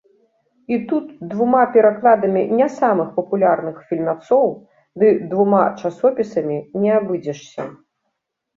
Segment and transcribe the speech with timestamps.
[0.75, 4.47] І тут двума перакладамі не самых папулярных фільмяцоў
[5.03, 7.63] ды двума часопісамі не абыдзешся.